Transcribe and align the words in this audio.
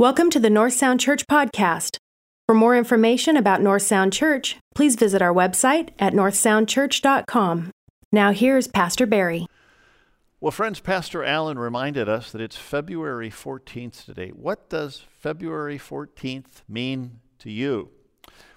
Welcome 0.00 0.30
to 0.30 0.40
the 0.40 0.48
North 0.48 0.72
Sound 0.72 0.98
Church 0.98 1.26
podcast. 1.26 1.98
For 2.46 2.54
more 2.54 2.74
information 2.74 3.36
about 3.36 3.60
North 3.60 3.82
Sound 3.82 4.14
Church, 4.14 4.56
please 4.74 4.96
visit 4.96 5.20
our 5.20 5.30
website 5.30 5.90
at 5.98 6.14
northsoundchurch.com. 6.14 7.70
Now, 8.10 8.32
here's 8.32 8.66
Pastor 8.66 9.04
Barry. 9.04 9.46
Well, 10.40 10.52
friends, 10.52 10.80
Pastor 10.80 11.22
Allen 11.22 11.58
reminded 11.58 12.08
us 12.08 12.32
that 12.32 12.40
it's 12.40 12.56
February 12.56 13.28
14th 13.28 14.06
today. 14.06 14.30
What 14.30 14.70
does 14.70 15.04
February 15.18 15.78
14th 15.78 16.62
mean 16.66 17.20
to 17.38 17.50
you? 17.50 17.90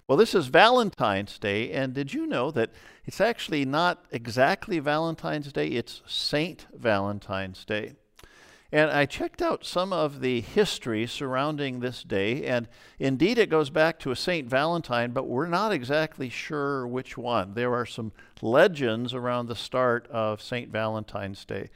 Well, 0.07 0.17
this 0.17 0.33
is 0.33 0.47
Valentine's 0.47 1.37
Day, 1.37 1.73
and 1.73 1.93
did 1.93 2.13
you 2.13 2.25
know 2.25 2.51
that 2.51 2.71
it's 3.03 3.19
actually 3.19 3.65
not 3.65 4.05
exactly 4.11 4.79
Valentine's 4.79 5.51
Day, 5.51 5.67
it's 5.67 6.03
Saint 6.07 6.67
Valentine's 6.73 7.65
Day? 7.65 7.95
And 8.73 8.89
I 8.89 9.05
checked 9.05 9.43
out 9.43 9.63
some 9.63 9.93
of 9.93 10.19
the 10.19 10.41
history 10.41 11.05
surrounding 11.05 11.79
this 11.79 12.01
day, 12.01 12.43
and 12.43 12.67
indeed 12.97 13.37
it 13.37 13.51
goes 13.51 13.69
back 13.69 13.99
to 13.99 14.09
a 14.09 14.15
St. 14.15 14.49
Valentine, 14.49 15.11
but 15.11 15.27
we're 15.27 15.45
not 15.45 15.71
exactly 15.71 16.27
sure 16.27 16.87
which 16.87 17.15
one. 17.15 17.53
There 17.53 17.71
are 17.75 17.85
some 17.85 18.13
legends 18.41 19.13
around 19.13 19.45
the 19.45 19.55
start 19.55 20.07
of 20.07 20.41
St. 20.41 20.71
Valentine's 20.71 21.45
Day. 21.45 21.69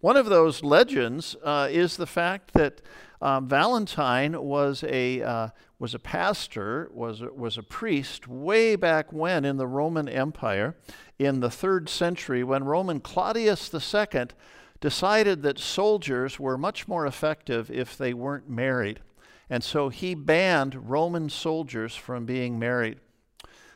One 0.00 0.16
of 0.16 0.26
those 0.26 0.64
legends 0.64 1.36
uh, 1.44 1.68
is 1.70 1.96
the 1.96 2.06
fact 2.06 2.52
that 2.54 2.82
um, 3.22 3.46
Valentine 3.46 4.42
was 4.42 4.82
a, 4.88 5.22
uh, 5.22 5.48
was 5.78 5.94
a 5.94 6.00
pastor, 6.00 6.90
was 6.92 7.20
a, 7.22 7.32
was 7.32 7.58
a 7.58 7.62
priest 7.62 8.26
way 8.26 8.74
back 8.74 9.12
when 9.12 9.44
in 9.44 9.56
the 9.56 9.68
Roman 9.68 10.08
Empire 10.08 10.74
in 11.16 11.38
the 11.38 11.50
third 11.50 11.88
century 11.88 12.42
when 12.42 12.64
Roman 12.64 12.98
Claudius 12.98 13.72
II 13.72 14.30
decided 14.80 15.42
that 15.42 15.58
soldiers 15.58 16.40
were 16.40 16.56
much 16.56 16.88
more 16.88 17.06
effective 17.06 17.70
if 17.70 17.96
they 17.96 18.14
weren't 18.14 18.48
married. 18.48 19.00
And 19.48 19.62
so 19.62 19.88
he 19.88 20.14
banned 20.14 20.88
Roman 20.90 21.28
soldiers 21.28 21.96
from 21.96 22.24
being 22.24 22.58
married. 22.58 22.98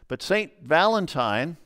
But 0.09 0.23
St. 0.23 0.53
Valentine 0.63 1.57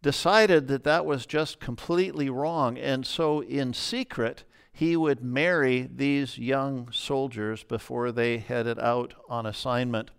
decided 0.00 0.68
that 0.68 0.84
that 0.84 1.06
was 1.06 1.26
just 1.26 1.60
completely 1.60 2.30
wrong. 2.30 2.78
And 2.78 3.06
so, 3.06 3.40
in 3.40 3.72
secret, 3.72 4.44
he 4.72 4.96
would 4.96 5.22
marry 5.22 5.88
these 5.94 6.38
young 6.38 6.90
soldiers 6.92 7.62
before 7.62 8.10
they 8.10 8.38
headed 8.38 8.78
out 8.78 9.14
on 9.28 9.46
assignment. 9.46 10.10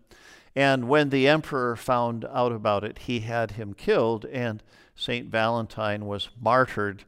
And 0.55 0.87
when 0.87 1.09
the 1.09 1.27
emperor 1.27 1.75
found 1.75 2.25
out 2.25 2.51
about 2.51 2.83
it, 2.83 2.99
he 2.99 3.21
had 3.21 3.51
him 3.51 3.73
killed, 3.73 4.25
and 4.25 4.61
St. 4.95 5.27
Valentine 5.27 6.05
was 6.05 6.29
martyred 6.39 7.03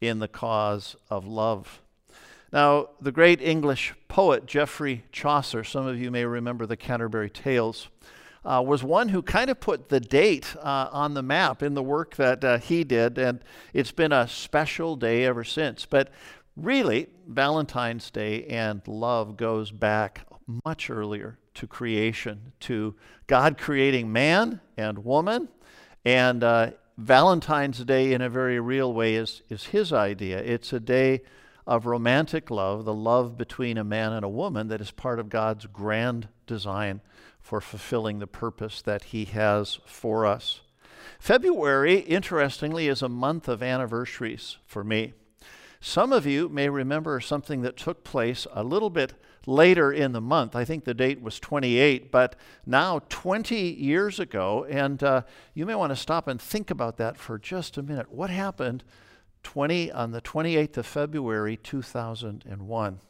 in 0.00 0.18
the 0.18 0.28
cause 0.28 0.96
of 1.10 1.26
love. 1.26 1.80
Now, 2.52 2.90
the 3.00 3.12
great 3.12 3.40
English 3.42 3.94
poet 4.08 4.46
Geoffrey 4.46 5.04
Chaucer, 5.12 5.64
some 5.64 5.86
of 5.86 5.98
you 5.98 6.10
may 6.10 6.24
remember 6.24 6.66
the 6.66 6.76
Canterbury 6.76 7.30
Tales, 7.30 7.88
uh, 8.44 8.62
was 8.64 8.84
one 8.84 9.08
who 9.08 9.22
kind 9.22 9.50
of 9.50 9.58
put 9.58 9.88
the 9.88 9.98
date 9.98 10.54
uh, 10.62 10.88
on 10.92 11.14
the 11.14 11.22
map 11.22 11.62
in 11.62 11.74
the 11.74 11.82
work 11.82 12.14
that 12.16 12.44
uh, 12.44 12.58
he 12.58 12.84
did, 12.84 13.18
and 13.18 13.40
it's 13.74 13.90
been 13.90 14.12
a 14.12 14.28
special 14.28 14.94
day 14.94 15.24
ever 15.24 15.42
since. 15.42 15.84
But 15.84 16.10
really, 16.56 17.08
Valentine's 17.26 18.10
Day 18.10 18.44
and 18.44 18.86
love 18.86 19.36
goes 19.36 19.72
back 19.72 20.26
much 20.64 20.90
earlier 20.90 21.38
to 21.54 21.66
creation, 21.66 22.52
to 22.60 22.94
God 23.26 23.58
creating 23.58 24.12
man 24.12 24.60
and 24.76 25.04
woman, 25.04 25.48
and 26.04 26.44
uh, 26.44 26.70
Valentine's 26.98 27.84
Day, 27.84 28.12
in 28.12 28.22
a 28.22 28.30
very 28.30 28.58
real 28.58 28.92
way, 28.92 29.16
is, 29.16 29.42
is 29.50 29.64
his 29.64 29.92
idea. 29.92 30.38
It's 30.38 30.72
a 30.72 30.80
day 30.80 31.22
of 31.66 31.84
romantic 31.84 32.50
love, 32.50 32.84
the 32.84 32.94
love 32.94 33.36
between 33.36 33.76
a 33.76 33.84
man 33.84 34.12
and 34.12 34.24
a 34.24 34.30
woman 34.30 34.68
that 34.68 34.80
is 34.80 34.90
part 34.92 35.18
of 35.18 35.28
God's 35.28 35.66
grand 35.66 36.28
design 36.46 37.02
for 37.38 37.60
fulfilling 37.60 38.18
the 38.18 38.26
purpose 38.26 38.80
that 38.82 39.04
he 39.04 39.26
has 39.26 39.78
for 39.84 40.24
us. 40.24 40.60
February, 41.18 41.98
interestingly, 41.98 42.88
is 42.88 43.02
a 43.02 43.08
month 43.08 43.46
of 43.46 43.62
anniversaries 43.62 44.56
for 44.64 44.82
me. 44.82 45.12
Some 45.86 46.12
of 46.12 46.26
you 46.26 46.48
may 46.48 46.68
remember 46.68 47.20
something 47.20 47.62
that 47.62 47.76
took 47.76 48.02
place 48.02 48.44
a 48.52 48.64
little 48.64 48.90
bit 48.90 49.14
later 49.46 49.92
in 49.92 50.10
the 50.10 50.20
month. 50.20 50.56
I 50.56 50.64
think 50.64 50.82
the 50.82 50.94
date 50.94 51.22
was 51.22 51.38
28, 51.38 52.10
but 52.10 52.34
now 52.66 53.02
20 53.08 53.54
years 53.56 54.18
ago, 54.18 54.66
and 54.68 55.00
uh, 55.04 55.22
you 55.54 55.64
may 55.64 55.76
want 55.76 55.92
to 55.92 55.96
stop 55.96 56.26
and 56.26 56.42
think 56.42 56.72
about 56.72 56.96
that 56.96 57.16
for 57.16 57.38
just 57.38 57.78
a 57.78 57.84
minute. 57.84 58.10
What 58.10 58.30
happened 58.30 58.82
20 59.44 59.92
on 59.92 60.10
the 60.10 60.20
28th 60.20 60.78
of 60.78 60.86
February 60.86 61.56
2001? 61.56 63.00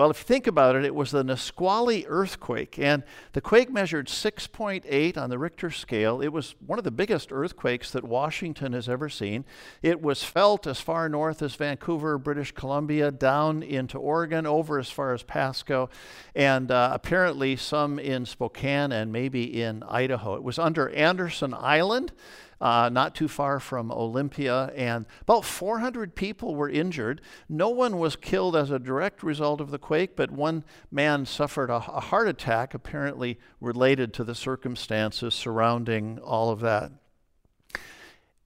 Well, 0.00 0.10
if 0.10 0.20
you 0.20 0.24
think 0.24 0.46
about 0.46 0.76
it, 0.76 0.86
it 0.86 0.94
was 0.94 1.10
the 1.10 1.22
Nisqually 1.22 2.06
earthquake, 2.08 2.78
and 2.78 3.02
the 3.34 3.42
quake 3.42 3.70
measured 3.70 4.06
6.8 4.06 5.18
on 5.18 5.28
the 5.28 5.38
Richter 5.38 5.70
scale. 5.70 6.22
It 6.22 6.28
was 6.28 6.54
one 6.66 6.78
of 6.78 6.86
the 6.86 6.90
biggest 6.90 7.30
earthquakes 7.30 7.90
that 7.90 8.02
Washington 8.02 8.72
has 8.72 8.88
ever 8.88 9.10
seen. 9.10 9.44
It 9.82 10.00
was 10.00 10.24
felt 10.24 10.66
as 10.66 10.80
far 10.80 11.10
north 11.10 11.42
as 11.42 11.54
Vancouver, 11.54 12.16
British 12.16 12.52
Columbia, 12.52 13.10
down 13.10 13.62
into 13.62 13.98
Oregon, 13.98 14.46
over 14.46 14.78
as 14.78 14.88
far 14.88 15.12
as 15.12 15.22
Pasco, 15.22 15.90
and 16.34 16.70
uh, 16.70 16.92
apparently 16.94 17.54
some 17.56 17.98
in 17.98 18.24
Spokane 18.24 18.92
and 18.92 19.12
maybe 19.12 19.60
in 19.60 19.82
Idaho. 19.82 20.34
It 20.34 20.42
was 20.42 20.58
under 20.58 20.88
Anderson 20.88 21.52
Island 21.52 22.12
uh, 22.60 22.90
not 22.92 23.14
too 23.14 23.28
far 23.28 23.58
from 23.58 23.90
Olympia, 23.90 24.72
and 24.76 25.06
about 25.22 25.44
400 25.44 26.14
people 26.14 26.54
were 26.54 26.68
injured. 26.68 27.20
No 27.48 27.70
one 27.70 27.98
was 27.98 28.16
killed 28.16 28.54
as 28.54 28.70
a 28.70 28.78
direct 28.78 29.22
result 29.22 29.60
of 29.60 29.70
the 29.70 29.78
quake, 29.78 30.14
but 30.14 30.30
one 30.30 30.64
man 30.90 31.24
suffered 31.24 31.70
a, 31.70 31.76
a 31.76 32.00
heart 32.00 32.28
attack, 32.28 32.74
apparently 32.74 33.38
related 33.60 34.12
to 34.14 34.24
the 34.24 34.34
circumstances 34.34 35.34
surrounding 35.34 36.18
all 36.18 36.50
of 36.50 36.60
that. 36.60 36.92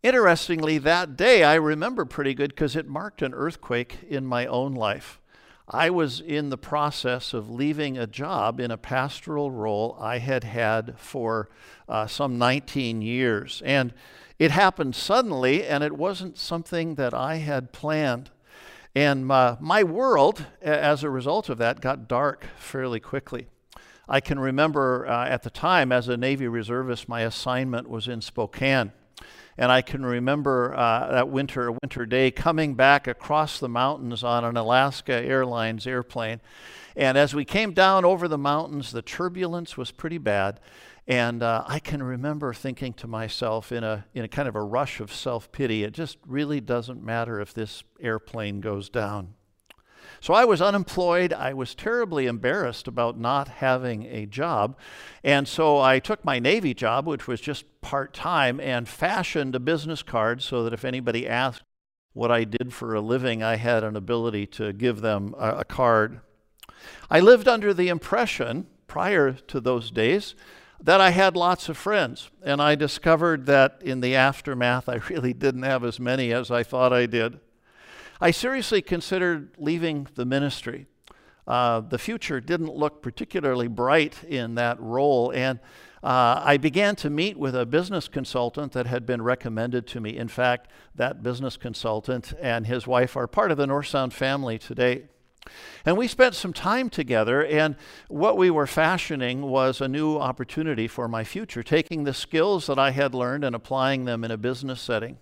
Interestingly, 0.02 0.78
that 0.78 1.16
day 1.16 1.42
I 1.42 1.54
remember 1.54 2.04
pretty 2.04 2.34
good 2.34 2.50
because 2.50 2.76
it 2.76 2.86
marked 2.86 3.22
an 3.22 3.32
earthquake 3.32 3.98
in 4.06 4.26
my 4.26 4.46
own 4.46 4.74
life. 4.74 5.18
I 5.68 5.88
was 5.88 6.20
in 6.20 6.50
the 6.50 6.58
process 6.58 7.32
of 7.32 7.48
leaving 7.48 7.96
a 7.96 8.06
job 8.06 8.60
in 8.60 8.70
a 8.70 8.76
pastoral 8.76 9.50
role 9.50 9.96
I 9.98 10.18
had 10.18 10.44
had 10.44 10.98
for 10.98 11.48
uh, 11.88 12.06
some 12.06 12.36
19 12.36 13.00
years. 13.00 13.62
And 13.64 13.94
it 14.38 14.50
happened 14.50 14.94
suddenly, 14.94 15.64
and 15.64 15.82
it 15.82 15.96
wasn't 15.96 16.36
something 16.36 16.96
that 16.96 17.14
I 17.14 17.36
had 17.36 17.72
planned. 17.72 18.30
And 18.94 19.26
my, 19.26 19.56
my 19.58 19.82
world, 19.82 20.44
as 20.60 21.02
a 21.02 21.10
result 21.10 21.48
of 21.48 21.58
that, 21.58 21.80
got 21.80 22.08
dark 22.08 22.46
fairly 22.58 23.00
quickly. 23.00 23.48
I 24.06 24.20
can 24.20 24.38
remember 24.38 25.06
uh, 25.06 25.26
at 25.26 25.44
the 25.44 25.50
time, 25.50 25.92
as 25.92 26.08
a 26.08 26.16
Navy 26.18 26.46
reservist, 26.46 27.08
my 27.08 27.22
assignment 27.22 27.88
was 27.88 28.06
in 28.06 28.20
Spokane. 28.20 28.92
And 29.56 29.70
I 29.70 29.82
can 29.82 30.04
remember 30.04 30.74
uh, 30.74 31.12
that 31.12 31.28
winter, 31.28 31.70
winter 31.70 32.06
day, 32.06 32.30
coming 32.30 32.74
back 32.74 33.06
across 33.06 33.60
the 33.60 33.68
mountains 33.68 34.24
on 34.24 34.44
an 34.44 34.56
Alaska 34.56 35.14
Airlines 35.14 35.86
airplane. 35.86 36.40
And 36.96 37.16
as 37.16 37.34
we 37.34 37.44
came 37.44 37.72
down 37.72 38.04
over 38.04 38.28
the 38.28 38.38
mountains, 38.38 38.92
the 38.92 39.02
turbulence 39.02 39.76
was 39.76 39.90
pretty 39.90 40.18
bad. 40.18 40.60
And 41.06 41.42
uh, 41.42 41.64
I 41.66 41.80
can 41.80 42.02
remember 42.02 42.54
thinking 42.54 42.94
to 42.94 43.06
myself 43.06 43.70
in 43.70 43.84
a, 43.84 44.06
in 44.14 44.24
a 44.24 44.28
kind 44.28 44.48
of 44.48 44.56
a 44.56 44.62
rush 44.62 45.00
of 45.00 45.12
self 45.12 45.52
pity, 45.52 45.84
it 45.84 45.92
just 45.92 46.18
really 46.26 46.60
doesn't 46.60 47.02
matter 47.02 47.40
if 47.40 47.52
this 47.52 47.84
airplane 48.00 48.60
goes 48.60 48.88
down. 48.88 49.34
So 50.20 50.34
I 50.34 50.44
was 50.44 50.62
unemployed. 50.62 51.32
I 51.32 51.52
was 51.52 51.74
terribly 51.74 52.26
embarrassed 52.26 52.88
about 52.88 53.18
not 53.18 53.48
having 53.48 54.04
a 54.06 54.26
job. 54.26 54.76
And 55.22 55.46
so 55.46 55.80
I 55.80 55.98
took 55.98 56.24
my 56.24 56.38
Navy 56.38 56.74
job, 56.74 57.06
which 57.06 57.26
was 57.26 57.40
just 57.40 57.64
part 57.80 58.12
time, 58.14 58.60
and 58.60 58.88
fashioned 58.88 59.54
a 59.54 59.60
business 59.60 60.02
card 60.02 60.42
so 60.42 60.64
that 60.64 60.72
if 60.72 60.84
anybody 60.84 61.28
asked 61.28 61.62
what 62.12 62.30
I 62.30 62.44
did 62.44 62.72
for 62.72 62.94
a 62.94 63.00
living, 63.00 63.42
I 63.42 63.56
had 63.56 63.84
an 63.84 63.96
ability 63.96 64.46
to 64.46 64.72
give 64.72 65.00
them 65.00 65.34
a, 65.38 65.56
a 65.58 65.64
card. 65.64 66.20
I 67.10 67.20
lived 67.20 67.48
under 67.48 67.74
the 67.74 67.88
impression, 67.88 68.66
prior 68.86 69.32
to 69.32 69.60
those 69.60 69.90
days, 69.90 70.34
that 70.82 71.00
I 71.00 71.10
had 71.10 71.36
lots 71.36 71.68
of 71.68 71.76
friends. 71.76 72.30
And 72.42 72.60
I 72.60 72.74
discovered 72.74 73.46
that 73.46 73.80
in 73.82 74.00
the 74.00 74.14
aftermath, 74.14 74.88
I 74.88 74.96
really 75.10 75.32
didn't 75.32 75.62
have 75.62 75.84
as 75.84 75.98
many 75.98 76.32
as 76.32 76.50
I 76.50 76.62
thought 76.62 76.92
I 76.92 77.06
did. 77.06 77.40
I 78.24 78.30
seriously 78.30 78.80
considered 78.80 79.50
leaving 79.58 80.08
the 80.14 80.24
ministry. 80.24 80.86
Uh, 81.46 81.80
the 81.80 81.98
future 81.98 82.40
didn't 82.40 82.74
look 82.74 83.02
particularly 83.02 83.68
bright 83.68 84.24
in 84.24 84.54
that 84.54 84.80
role, 84.80 85.30
and 85.32 85.60
uh, 86.02 86.40
I 86.42 86.56
began 86.56 86.96
to 86.96 87.10
meet 87.10 87.36
with 87.36 87.54
a 87.54 87.66
business 87.66 88.08
consultant 88.08 88.72
that 88.72 88.86
had 88.86 89.04
been 89.04 89.20
recommended 89.20 89.86
to 89.88 90.00
me. 90.00 90.16
In 90.16 90.28
fact, 90.28 90.70
that 90.94 91.22
business 91.22 91.58
consultant 91.58 92.32
and 92.40 92.66
his 92.66 92.86
wife 92.86 93.14
are 93.14 93.26
part 93.26 93.50
of 93.50 93.58
the 93.58 93.66
North 93.66 93.88
Sound 93.88 94.14
family 94.14 94.58
today. 94.58 95.02
And 95.84 95.98
we 95.98 96.08
spent 96.08 96.34
some 96.34 96.54
time 96.54 96.88
together, 96.88 97.44
and 97.44 97.76
what 98.08 98.38
we 98.38 98.50
were 98.50 98.66
fashioning 98.66 99.42
was 99.42 99.82
a 99.82 99.86
new 99.86 100.16
opportunity 100.16 100.88
for 100.88 101.08
my 101.08 101.24
future, 101.24 101.62
taking 101.62 102.04
the 102.04 102.14
skills 102.14 102.68
that 102.68 102.78
I 102.78 102.92
had 102.92 103.14
learned 103.14 103.44
and 103.44 103.54
applying 103.54 104.06
them 104.06 104.24
in 104.24 104.30
a 104.30 104.38
business 104.38 104.80
setting. 104.80 105.18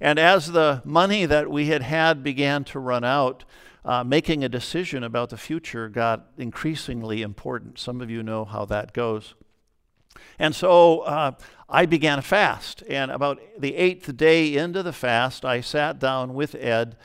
And 0.00 0.18
as 0.18 0.52
the 0.52 0.82
money 0.84 1.26
that 1.26 1.50
we 1.50 1.66
had 1.66 1.82
had 1.82 2.22
began 2.22 2.64
to 2.64 2.78
run 2.78 3.04
out, 3.04 3.44
uh, 3.84 4.02
making 4.02 4.42
a 4.42 4.48
decision 4.48 5.04
about 5.04 5.30
the 5.30 5.36
future 5.36 5.88
got 5.88 6.26
increasingly 6.36 7.22
important. 7.22 7.78
Some 7.78 8.00
of 8.00 8.10
you 8.10 8.22
know 8.22 8.44
how 8.44 8.64
that 8.66 8.92
goes. 8.92 9.34
And 10.38 10.54
so 10.54 11.00
uh, 11.00 11.32
I 11.68 11.86
began 11.86 12.18
a 12.18 12.22
fast. 12.22 12.82
And 12.88 13.10
about 13.10 13.40
the 13.58 13.76
eighth 13.76 14.16
day 14.16 14.56
into 14.56 14.82
the 14.82 14.92
fast, 14.92 15.44
I 15.44 15.60
sat 15.60 15.98
down 15.98 16.34
with 16.34 16.54
Ed. 16.54 16.96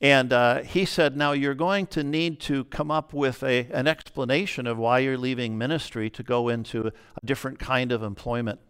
And 0.00 0.32
uh, 0.32 0.62
he 0.62 0.84
said, 0.84 1.16
Now 1.16 1.32
you're 1.32 1.54
going 1.54 1.86
to 1.88 2.02
need 2.02 2.40
to 2.40 2.64
come 2.64 2.90
up 2.90 3.14
with 3.14 3.42
a, 3.42 3.68
an 3.70 3.86
explanation 3.86 4.66
of 4.66 4.76
why 4.76 4.98
you're 4.98 5.16
leaving 5.16 5.56
ministry 5.56 6.10
to 6.10 6.22
go 6.22 6.48
into 6.48 6.88
a 6.88 6.92
different 7.24 7.58
kind 7.58 7.92
of 7.92 8.02
employment. 8.02 8.60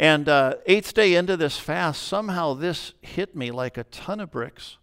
And 0.00 0.30
uh, 0.30 0.54
eighth 0.64 0.94
day 0.94 1.14
into 1.14 1.36
this 1.36 1.58
fast, 1.58 2.02
somehow 2.02 2.54
this 2.54 2.94
hit 3.02 3.36
me 3.36 3.50
like 3.50 3.76
a 3.76 3.84
ton 3.84 4.18
of 4.18 4.30
bricks. 4.30 4.78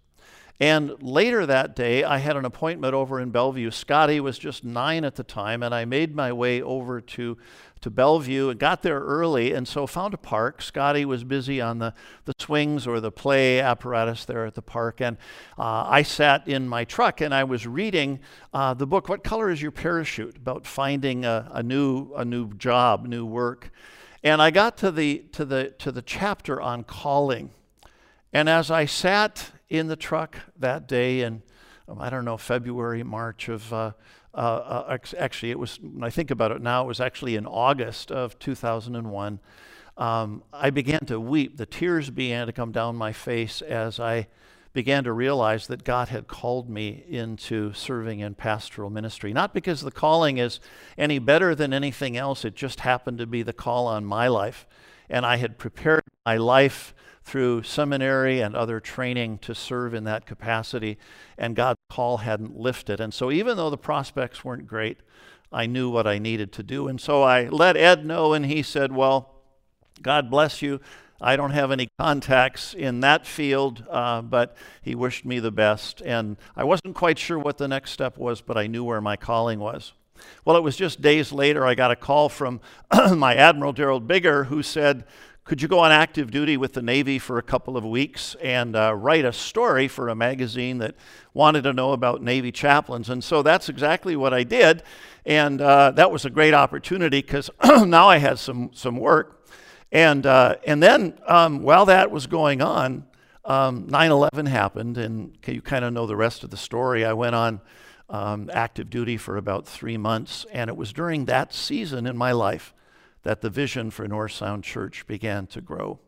And 0.60 1.02
later 1.02 1.44
that 1.48 1.76
day, 1.76 2.04
I 2.04 2.20
had 2.20 2.38
an 2.38 2.46
appointment 2.46 2.94
over 2.94 3.20
in 3.20 3.32
Bellevue. 3.32 3.72
Scotty 3.72 4.20
was 4.20 4.38
just 4.38 4.64
nine 4.64 5.04
at 5.04 5.16
the 5.16 5.24
time, 5.24 5.64
and 5.64 5.74
I 5.74 5.86
made 5.86 6.14
my 6.14 6.32
way 6.32 6.62
over 6.62 7.02
to, 7.02 7.36
to 7.82 7.90
Bellevue 7.90 8.50
and 8.50 8.60
got 8.60 8.84
there 8.84 9.00
early, 9.00 9.54
and 9.54 9.68
so 9.68 9.88
found 9.88 10.14
a 10.14 10.20
park. 10.20 10.62
Scotty 10.62 11.04
was 11.04 11.24
busy 11.24 11.60
on 11.60 11.80
the, 11.80 11.96
the 12.26 12.34
swings 12.38 12.86
or 12.86 13.00
the 13.00 13.12
play 13.12 13.60
apparatus 13.60 14.24
there 14.24 14.46
at 14.46 14.54
the 14.54 14.62
park, 14.62 15.02
and 15.02 15.18
uh, 15.58 15.88
I 15.88 16.04
sat 16.04 16.48
in 16.48 16.70
my 16.70 16.84
truck 16.86 17.22
and 17.22 17.34
I 17.34 17.44
was 17.44 17.66
reading 17.66 18.20
uh, 18.54 18.76
the 18.76 18.86
book, 18.86 19.10
What 19.10 19.24
Color 19.24 19.50
is 19.50 19.64
Your 19.64 19.72
Parachute? 19.72 20.38
about 20.38 20.68
finding 20.68 21.26
a, 21.26 21.50
a, 21.54 21.64
new, 21.64 22.14
a 22.14 22.24
new 22.24 22.54
job, 22.54 23.08
new 23.08 23.26
work. 23.26 23.72
And 24.28 24.42
I 24.42 24.52
got 24.52 24.76
to 24.80 24.92
the, 24.92 25.20
to, 25.32 25.46
the, 25.46 25.74
to 25.78 25.90
the 25.90 26.02
chapter 26.02 26.60
on 26.60 26.84
calling. 26.84 27.52
And 28.34 28.50
as 28.50 28.70
I 28.70 28.84
sat 28.84 29.52
in 29.70 29.88
the 29.88 29.96
truck 29.96 30.38
that 30.60 30.86
day 30.86 31.22
in, 31.22 31.44
um, 31.88 32.02
I 32.02 32.10
don't 32.10 32.26
know, 32.26 32.36
February, 32.36 33.04
March 33.04 33.48
of, 33.48 33.72
uh, 33.72 33.94
uh, 34.34 34.38
uh, 34.38 34.98
actually, 35.18 35.52
it 35.52 35.58
was, 35.58 35.80
when 35.80 36.04
I 36.04 36.10
think 36.10 36.30
about 36.30 36.52
it 36.52 36.62
now, 36.62 36.84
it 36.84 36.88
was 36.88 37.00
actually 37.00 37.38
in 37.38 37.46
August 37.46 38.12
of 38.12 38.38
2001. 38.38 39.40
Um, 39.96 40.44
I 40.52 40.72
began 40.72 41.06
to 41.06 41.22
weep. 41.22 41.56
The 41.56 41.66
tears 41.66 42.10
began 42.10 42.48
to 42.48 42.52
come 42.52 42.74
down 42.74 42.98
my 42.98 43.14
face 43.14 43.62
as 43.62 43.98
I 43.98 44.28
began 44.78 45.04
to 45.04 45.12
realize 45.12 45.66
that 45.66 45.84
God 45.84 46.10
had 46.10 46.28
called 46.28 46.70
me 46.70 47.04
into 47.10 47.74
serving 47.74 48.20
in 48.20 48.36
pastoral 48.36 48.92
ministry. 48.92 49.34
Not 49.34 49.52
because 49.52 49.82
the 49.82 49.90
calling 49.90 50.38
is 50.38 50.60
any 51.00 51.18
better 51.18 51.56
than 51.56 51.74
anything 51.74 52.16
else, 52.16 52.46
it 52.46 52.54
just 52.54 52.82
happened 52.82 53.18
to 53.18 53.26
be 53.26 53.42
the 53.42 53.54
call 53.54 53.88
on 53.88 54.06
my 54.06 54.28
life. 54.28 54.68
And 55.10 55.26
I 55.26 55.38
had 55.38 55.58
prepared 55.58 56.04
my 56.28 56.38
life 56.38 56.94
through 57.24 57.64
seminary 57.64 58.40
and 58.40 58.56
other 58.56 58.80
training 58.80 59.40
to 59.40 59.56
serve 59.56 59.96
in 59.96 60.04
that 60.04 60.28
capacity, 60.28 61.00
and 61.40 61.56
God's 61.56 61.80
call 61.90 62.18
hadn't 62.18 62.56
lifted. 62.56 63.00
And 63.00 63.12
so, 63.12 63.32
even 63.32 63.58
though 63.58 63.72
the 63.72 63.80
prospects 63.80 64.46
weren't 64.46 64.68
great, 64.68 65.00
I 65.52 65.66
knew 65.66 65.90
what 65.90 66.06
I 66.06 66.20
needed 66.20 66.52
to 66.52 66.62
do. 66.62 66.88
And 66.88 67.02
so 67.02 67.24
I 67.24 67.48
let 67.48 67.76
Ed 67.76 68.06
know, 68.06 68.34
and 68.34 68.46
he 68.46 68.62
said, 68.62 68.92
Well, 68.92 69.42
God 70.04 70.30
bless 70.30 70.62
you. 70.62 70.80
I 71.20 71.36
don't 71.36 71.52
have 71.52 71.72
any 71.72 71.90
contacts 72.00 72.74
in 72.74 73.00
that 73.02 73.26
field, 73.26 73.84
uh, 73.90 74.22
but 74.22 74.56
he 74.82 74.96
wished 74.96 75.26
me 75.26 75.40
the 75.40 75.52
best. 75.52 76.02
And 76.02 76.38
I 76.56 76.64
wasn't 76.64 76.96
quite 76.96 77.18
sure 77.18 77.40
what 77.40 77.58
the 77.58 77.68
next 77.68 77.92
step 77.92 78.18
was, 78.18 78.42
but 78.42 78.58
I 78.58 78.68
knew 78.68 78.84
where 78.84 79.02
my 79.02 79.16
calling 79.16 79.60
was. 79.60 79.94
Well, 80.46 80.58
it 80.58 80.64
was 80.64 80.76
just 80.76 81.02
days 81.02 81.32
later 81.32 81.66
I 81.66 81.76
got 81.76 81.92
a 81.92 81.96
call 81.96 82.30
from 82.30 82.62
my 83.16 83.36
Admiral 83.36 83.74
Gerald 83.74 84.08
Bigger, 84.08 84.46
who 84.46 84.64
said, 84.64 85.06
could 85.48 85.62
you 85.62 85.70
go 85.70 85.80
on 85.80 85.94
active 85.94 86.30
duty 86.30 86.58
with 86.58 86.74
the 86.74 86.82
Navy 86.82 87.18
for 87.20 87.38
a 87.38 87.42
couple 87.42 87.78
of 87.78 87.86
weeks 87.86 88.36
and 88.42 88.76
uh, 88.76 88.94
write 88.94 89.24
a 89.24 89.32
story 89.32 89.88
for 89.88 90.10
a 90.10 90.16
magazine 90.16 90.80
that 90.80 90.94
wanted 91.34 91.62
to 91.62 91.72
know 91.72 91.94
about 91.94 92.22
Navy 92.22 92.52
chaplains? 92.52 93.10
And 93.10 93.24
so 93.24 93.42
that's 93.42 93.70
exactly 93.70 94.18
what 94.18 94.34
I 94.34 94.44
did. 94.44 94.84
And 95.26 95.62
uh, 95.62 95.92
that 95.92 96.12
was 96.12 96.26
a 96.26 96.30
great 96.30 96.54
opportunity 96.54 97.22
because 97.22 97.50
now 97.64 98.10
I 98.10 98.18
had 98.18 98.40
some, 98.40 98.72
some 98.74 98.98
work. 98.98 99.37
And, 99.92 100.26
uh, 100.26 100.56
and 100.66 100.84
then 100.84 101.18
um, 101.28 101.64
while 101.64 101.86
that 101.86 102.12
was 102.12 102.28
going 102.28 102.62
on, 102.62 103.06
um, 103.46 103.88
9 103.88 104.12
11 104.12 104.46
happened, 104.46 104.98
and 104.98 105.38
you 105.46 105.62
kind 105.62 105.86
of 105.86 105.94
know 105.94 106.06
the 106.06 106.18
rest 106.18 106.44
of 106.44 106.50
the 106.50 106.58
story. 106.58 107.06
I 107.06 107.14
went 107.14 107.34
on 107.34 107.62
um, 108.10 108.50
active 108.54 108.90
duty 108.90 109.16
for 109.16 109.38
about 109.38 109.66
three 109.66 109.98
months, 109.98 110.46
and 110.52 110.70
it 110.70 110.76
was 110.76 110.92
during 110.92 111.26
that 111.26 111.54
season 111.54 112.06
in 112.06 112.18
my 112.18 112.34
life 112.34 112.74
that 113.24 113.42
the 113.42 113.50
vision 113.50 113.90
for 113.90 114.08
North 114.08 114.34
Sound 114.34 114.64
Church 114.64 115.08
began 115.08 115.48
to 115.48 115.62
grow. 115.62 116.00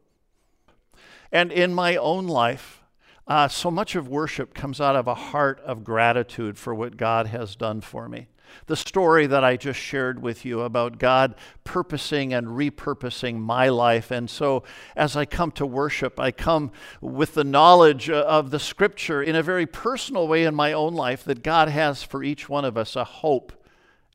And 1.31 1.51
in 1.51 1.73
my 1.73 1.95
own 1.95 2.27
life, 2.27 2.83
uh, 3.27 3.47
so 3.47 3.69
much 3.69 3.95
of 3.95 4.07
worship 4.07 4.53
comes 4.53 4.81
out 4.81 4.95
of 4.95 5.07
a 5.07 5.13
heart 5.13 5.59
of 5.61 5.83
gratitude 5.83 6.57
for 6.57 6.73
what 6.73 6.97
God 6.97 7.27
has 7.27 7.55
done 7.55 7.81
for 7.81 8.09
me. 8.09 8.27
The 8.67 8.75
story 8.75 9.27
that 9.27 9.43
I 9.43 9.57
just 9.57 9.79
shared 9.79 10.21
with 10.21 10.45
you 10.45 10.61
about 10.61 10.99
God 10.99 11.35
purposing 11.63 12.33
and 12.33 12.47
repurposing 12.47 13.37
my 13.39 13.69
life. 13.69 14.11
And 14.11 14.29
so, 14.29 14.63
as 14.95 15.15
I 15.15 15.25
come 15.25 15.51
to 15.53 15.65
worship, 15.65 16.19
I 16.19 16.31
come 16.31 16.71
with 17.01 17.33
the 17.33 17.43
knowledge 17.43 18.09
of 18.09 18.51
the 18.51 18.59
scripture 18.59 19.21
in 19.21 19.35
a 19.35 19.43
very 19.43 19.65
personal 19.65 20.27
way 20.27 20.43
in 20.43 20.55
my 20.55 20.73
own 20.73 20.93
life 20.93 21.23
that 21.25 21.43
God 21.43 21.69
has 21.69 22.03
for 22.03 22.23
each 22.23 22.49
one 22.49 22.65
of 22.65 22.77
us 22.77 22.95
a 22.95 23.03
hope 23.03 23.53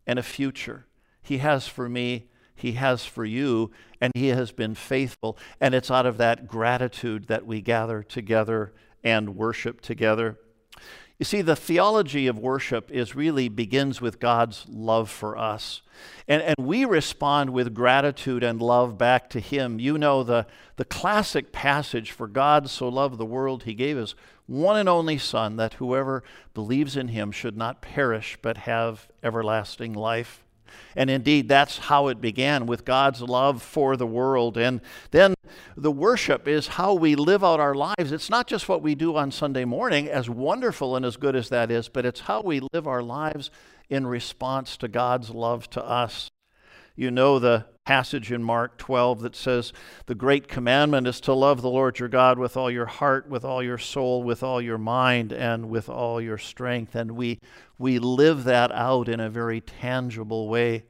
and 0.06 0.18
a 0.18 0.22
future. 0.22 0.86
He 1.22 1.38
has 1.38 1.66
for 1.66 1.88
me 1.88 2.28
he 2.56 2.72
has 2.72 3.04
for 3.04 3.24
you, 3.24 3.72
and 4.00 4.12
He 4.14 4.28
has 4.28 4.52
been 4.52 4.74
faithful. 4.74 5.36
And 5.60 5.74
it's 5.74 5.90
out 5.90 6.06
of 6.06 6.18
that 6.18 6.46
gratitude 6.46 7.26
that 7.26 7.46
we 7.46 7.60
gather 7.60 8.02
together 8.02 8.72
and 9.02 9.36
worship 9.36 9.80
together. 9.80 10.38
You 11.18 11.24
see, 11.24 11.42
the 11.42 11.54
theology 11.54 12.26
of 12.26 12.38
worship 12.38 12.90
is 12.90 13.14
really 13.14 13.48
begins 13.48 14.00
with 14.00 14.18
God's 14.18 14.66
love 14.68 15.08
for 15.08 15.38
us. 15.38 15.80
And, 16.26 16.42
and 16.42 16.56
we 16.58 16.84
respond 16.84 17.50
with 17.50 17.72
gratitude 17.72 18.42
and 18.42 18.60
love 18.60 18.98
back 18.98 19.30
to 19.30 19.40
Him. 19.40 19.78
You 19.78 19.96
know 19.96 20.24
the, 20.24 20.46
the 20.74 20.84
classic 20.84 21.52
passage 21.52 22.10
for 22.10 22.26
God 22.26 22.68
so 22.68 22.88
loved 22.88 23.18
the 23.18 23.24
world, 23.24 23.62
He 23.62 23.74
gave 23.74 23.96
His 23.96 24.16
one 24.46 24.76
and 24.76 24.88
only 24.88 25.16
Son, 25.16 25.56
that 25.56 25.74
whoever 25.74 26.24
believes 26.52 26.96
in 26.96 27.08
Him 27.08 27.30
should 27.30 27.56
not 27.56 27.80
perish 27.80 28.36
but 28.42 28.58
have 28.58 29.06
everlasting 29.22 29.92
life. 29.92 30.44
And 30.96 31.10
indeed, 31.10 31.48
that's 31.48 31.78
how 31.78 32.08
it 32.08 32.20
began 32.20 32.66
with 32.66 32.84
God's 32.84 33.20
love 33.22 33.62
for 33.62 33.96
the 33.96 34.06
world. 34.06 34.56
And 34.56 34.80
then 35.10 35.34
the 35.76 35.92
worship 35.92 36.46
is 36.48 36.66
how 36.68 36.94
we 36.94 37.14
live 37.14 37.44
out 37.44 37.60
our 37.60 37.74
lives. 37.74 38.12
It's 38.12 38.30
not 38.30 38.46
just 38.46 38.68
what 38.68 38.82
we 38.82 38.94
do 38.94 39.16
on 39.16 39.30
Sunday 39.30 39.64
morning, 39.64 40.08
as 40.08 40.28
wonderful 40.30 40.96
and 40.96 41.04
as 41.04 41.16
good 41.16 41.36
as 41.36 41.48
that 41.48 41.70
is, 41.70 41.88
but 41.88 42.06
it's 42.06 42.20
how 42.20 42.42
we 42.42 42.60
live 42.72 42.86
our 42.86 43.02
lives 43.02 43.50
in 43.88 44.06
response 44.06 44.76
to 44.78 44.88
God's 44.88 45.30
love 45.30 45.68
to 45.70 45.84
us. 45.84 46.30
You 46.96 47.10
know 47.10 47.40
the 47.40 47.66
passage 47.84 48.30
in 48.30 48.42
Mark 48.44 48.78
12 48.78 49.22
that 49.22 49.34
says, 49.34 49.72
The 50.06 50.14
great 50.14 50.46
commandment 50.46 51.08
is 51.08 51.20
to 51.22 51.34
love 51.34 51.60
the 51.60 51.68
Lord 51.68 51.98
your 51.98 52.08
God 52.08 52.38
with 52.38 52.56
all 52.56 52.70
your 52.70 52.86
heart, 52.86 53.28
with 53.28 53.44
all 53.44 53.62
your 53.62 53.78
soul, 53.78 54.22
with 54.22 54.44
all 54.44 54.62
your 54.62 54.78
mind, 54.78 55.32
and 55.32 55.68
with 55.68 55.88
all 55.88 56.20
your 56.20 56.38
strength. 56.38 56.94
And 56.94 57.12
we, 57.12 57.40
we 57.78 57.98
live 57.98 58.44
that 58.44 58.70
out 58.70 59.08
in 59.08 59.18
a 59.18 59.28
very 59.28 59.60
tangible 59.60 60.48
way 60.48 60.84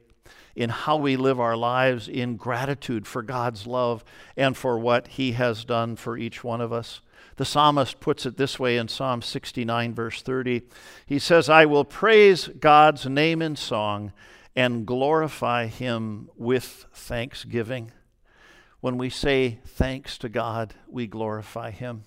in 0.55 0.69
how 0.69 0.95
we 0.95 1.17
live 1.17 1.39
our 1.39 1.57
lives 1.57 2.07
in 2.07 2.37
gratitude 2.37 3.07
for 3.07 3.21
God's 3.21 3.67
love 3.67 4.05
and 4.37 4.55
for 4.55 4.77
what 4.77 5.07
He 5.07 5.33
has 5.33 5.65
done 5.65 5.95
for 5.95 6.17
each 6.17 6.43
one 6.43 6.61
of 6.61 6.71
us. 6.71 7.01
The 7.37 7.45
psalmist 7.45 7.99
puts 7.99 8.25
it 8.25 8.37
this 8.37 8.59
way 8.59 8.77
in 8.77 8.87
Psalm 8.87 9.21
69, 9.21 9.93
verse 9.93 10.21
30. 10.21 10.61
He 11.05 11.19
says, 11.19 11.49
I 11.49 11.65
will 11.65 11.83
praise 11.83 12.47
God's 12.59 13.07
name 13.07 13.41
in 13.41 13.55
song 13.55 14.13
and 14.55 14.85
glorify 14.85 15.67
Him 15.67 16.29
with 16.35 16.85
thanksgiving. 16.93 17.91
When 18.79 18.97
we 18.97 19.09
say 19.09 19.59
thanks 19.65 20.17
to 20.19 20.29
God, 20.29 20.75
we 20.87 21.07
glorify 21.07 21.71
Him. 21.71 22.03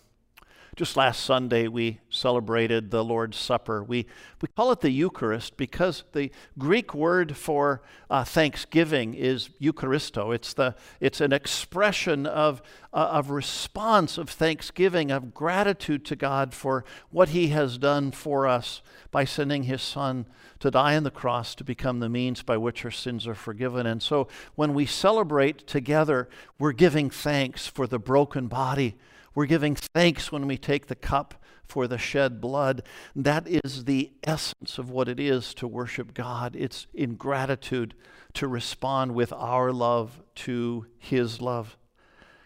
Just 0.79 0.97
last 0.97 1.25
Sunday, 1.25 1.67
we 1.67 1.99
celebrated 2.09 2.93
the 2.93 3.03
Lord's 3.03 3.37
Supper. 3.37 3.83
We, 3.83 4.07
we 4.41 4.47
call 4.47 4.71
it 4.71 4.79
the 4.79 4.93
Eucharist 4.93 5.57
because 5.57 6.05
the 6.13 6.31
Greek 6.57 6.95
word 6.95 7.37
for 7.37 7.83
uh, 8.09 8.23
thanksgiving 8.23 9.13
is 9.13 9.49
Eucharisto. 9.61 10.33
It's, 10.33 10.55
the, 10.55 10.77
it's 11.01 11.21
an 11.21 11.33
expression 11.33 12.27
of, 12.27 12.63
uh, 12.93 13.09
of 13.11 13.31
response, 13.31 14.19
of 14.19 14.31
thanksgiving, 14.31 15.11
of 15.11 15.35
gratitude 15.35 16.05
to 16.05 16.15
God 16.15 16.55
for 16.55 16.85
what 17.11 17.31
He 17.31 17.49
has 17.49 17.77
done 17.77 18.13
for 18.13 18.47
us 18.47 18.81
by 19.11 19.25
sending 19.25 19.65
His 19.65 19.83
Son 19.83 20.27
to 20.61 20.71
die 20.71 20.95
on 20.95 21.03
the 21.03 21.11
cross 21.11 21.57
to 21.57 21.65
become 21.65 21.99
the 21.99 22.09
means 22.09 22.43
by 22.43 22.57
which 22.57 22.85
our 22.85 22.93
sins 22.93 23.27
are 23.27 23.35
forgiven. 23.35 23.85
And 23.85 24.01
so 24.01 24.29
when 24.55 24.75
we 24.75 24.87
celebrate 24.87 25.67
together, 25.67 26.29
we're 26.57 26.71
giving 26.71 27.11
thanks 27.11 27.67
for 27.67 27.89
the 27.89 27.99
broken 27.99 28.47
body 28.47 28.95
we're 29.35 29.47
giving 29.47 29.75
thanks 29.75 30.33
when 30.33 30.47
we 30.47 30.57
take 30.57 30.87
the 30.87 30.95
cup 30.95 31.35
for 31.67 31.87
the 31.87 31.99
shed 31.99 32.41
blood. 32.41 32.83
That 33.15 33.47
is 33.47 33.85
the 33.85 34.11
essence 34.25 34.79
of 34.79 34.91
what 34.91 35.09
it 35.09 35.21
is 35.21 35.55
to 35.55 35.69
worship 35.69 36.15
God. 36.15 36.57
It's 36.57 36.87
in 36.95 37.15
gratitude 37.15 37.95
to 38.35 38.49
respond 38.49 39.15
with 39.15 39.33
our 39.33 39.73
love 39.73 40.23
to 40.37 40.87
His 40.99 41.41
love. 41.41 41.77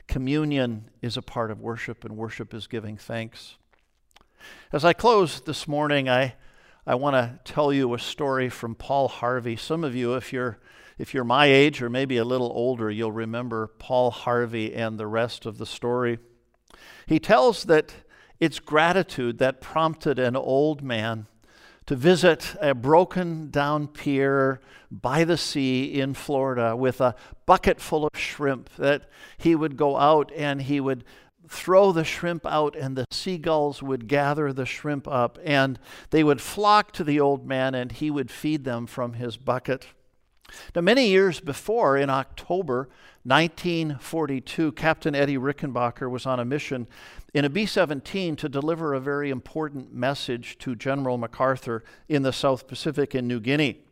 Communion 0.09 0.91
is 1.01 1.17
a 1.17 1.23
part 1.23 1.51
of 1.51 1.61
worship, 1.61 2.05
and 2.05 2.17
worship 2.17 2.53
is 2.53 2.67
giving 2.67 2.97
thanks. 2.97 3.57
As 4.73 4.85
I 4.85 4.93
close 4.93 5.41
this 5.41 5.69
morning, 5.69 6.09
I, 6.09 6.35
I 6.87 6.97
want 6.97 7.15
to 7.15 7.39
tell 7.51 7.73
you 7.73 7.95
a 7.95 7.99
story 7.99 8.49
from 8.49 8.75
Paul 8.75 9.09
Harvey. 9.09 9.57
Some 9.57 9.85
of 9.85 9.95
you, 9.95 10.15
if 10.15 10.33
you're, 10.33 10.59
if 10.99 11.15
you're 11.15 11.25
my 11.25 11.47
age 11.47 11.81
or 11.81 11.89
maybe 11.89 12.17
a 12.17 12.25
little 12.25 12.51
older, 12.53 12.91
you'll 12.91 13.12
remember 13.12 13.69
Paul 13.79 14.11
Harvey 14.11 14.75
and 14.75 14.99
the 14.99 15.07
rest 15.07 15.47
of 15.47 15.59
the 15.59 15.67
story. 15.67 16.19
He 17.07 17.19
tells 17.19 17.65
that 17.65 17.95
it's 18.41 18.59
gratitude 18.59 19.39
that 19.39 19.61
prompted 19.61 20.19
an 20.19 20.37
old 20.37 20.83
man 20.83 21.27
to 21.87 21.97
visit 21.97 22.55
a 22.61 22.75
broken 22.75 23.51
down 23.51 23.89
pier 23.89 24.61
by 24.91 25.25
the 25.25 25.37
sea 25.37 25.85
in 25.85 26.15
Florida 26.15 26.77
with 26.77 27.01
a 27.01 27.15
bucket 27.47 27.81
full 27.81 28.05
of 28.07 28.19
shrimp 28.19 28.71
that 28.77 29.09
he 29.37 29.55
would 29.55 29.77
go 29.77 29.97
out 29.97 30.31
and 30.37 30.62
he 30.62 30.81
would 30.81 31.05
throw 31.49 31.93
the 31.93 32.05
shrimp 32.05 32.47
out 32.47 32.77
and 32.77 32.97
the 32.97 33.05
seagulls 33.11 33.83
would 33.83 34.07
gather 34.07 34.53
the 34.53 34.67
shrimp 34.67 35.09
up 35.09 35.39
and 35.45 35.79
they 36.11 36.23
would 36.23 36.41
flock 36.41 36.93
to 36.93 37.05
the 37.05 37.21
old 37.21 37.47
man 37.47 37.75
and 37.75 37.93
he 37.93 38.11
would 38.11 38.31
feed 38.31 38.65
them 38.65 38.87
from 38.87 39.15
his 39.15 39.37
bucket. 39.37 39.87
Now, 40.75 40.83
many 40.83 41.09
years 41.09 41.41
before, 41.41 41.97
in 41.97 42.11
October 42.11 42.89
1942, 43.25 44.73
Captain 44.73 45.15
Eddie 45.15 45.39
Rickenbacker 45.39 46.11
was 46.11 46.27
on 46.27 46.41
a 46.41 46.45
mission 46.45 46.89
in 47.33 47.45
a 47.45 47.51
B 47.51 47.67
17 47.67 48.37
to 48.37 48.49
deliver 48.49 48.95
a 48.95 49.01
very 49.01 49.31
important 49.31 49.95
message 49.95 50.59
to 50.59 50.75
General 50.75 51.17
MacArthur 51.17 51.85
in 52.09 52.23
the 52.23 52.33
South 52.33 52.67
Pacific 52.67 53.15
in 53.15 53.29
New 53.29 53.41
Guinea. 53.41 53.85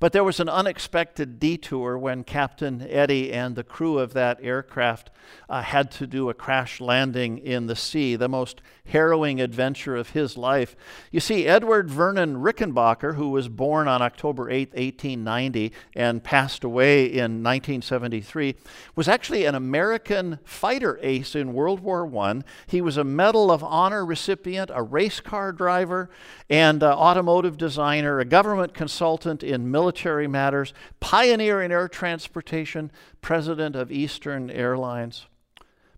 But 0.00 0.12
there 0.12 0.24
was 0.24 0.40
an 0.40 0.48
unexpected 0.48 1.38
detour 1.38 1.96
when 1.96 2.24
Captain 2.24 2.86
Eddie 2.88 3.32
and 3.32 3.54
the 3.54 3.64
crew 3.64 3.98
of 3.98 4.12
that 4.14 4.38
aircraft 4.42 5.10
uh, 5.48 5.62
had 5.62 5.90
to 5.92 6.06
do 6.06 6.28
a 6.28 6.34
crash 6.34 6.80
landing 6.80 7.38
in 7.38 7.66
the 7.66 7.76
sea, 7.76 8.16
the 8.16 8.28
most 8.28 8.60
harrowing 8.86 9.40
adventure 9.40 9.96
of 9.96 10.10
his 10.10 10.36
life. 10.36 10.74
You 11.10 11.20
see, 11.20 11.46
Edward 11.46 11.88
Vernon 11.88 12.36
Rickenbacker, 12.36 13.14
who 13.14 13.30
was 13.30 13.48
born 13.48 13.86
on 13.86 14.02
October 14.02 14.50
8, 14.50 14.70
1890, 14.70 15.72
and 15.94 16.24
passed 16.24 16.64
away 16.64 17.06
in 17.06 17.42
1973, 17.42 18.56
was 18.96 19.08
actually 19.08 19.44
an 19.44 19.54
American 19.54 20.38
fighter 20.44 20.98
ace 21.02 21.34
in 21.34 21.52
World 21.52 21.80
War 21.80 22.10
I. 22.18 22.42
He 22.66 22.80
was 22.80 22.96
a 22.96 23.04
Medal 23.04 23.50
of 23.50 23.62
Honor 23.62 24.04
recipient, 24.04 24.70
a 24.74 24.82
race 24.82 25.20
car 25.20 25.52
driver, 25.52 26.10
and 26.50 26.82
uh, 26.82 26.92
automotive 26.92 27.56
designer, 27.56 28.18
a 28.18 28.24
government 28.24 28.74
consultant 28.74 29.42
in 29.52 29.70
military 29.70 30.26
matters, 30.26 30.74
pioneer 31.00 31.62
in 31.62 31.70
air 31.70 31.88
transportation, 31.88 32.90
president 33.20 33.76
of 33.76 33.92
Eastern 33.92 34.50
Airlines. 34.50 35.26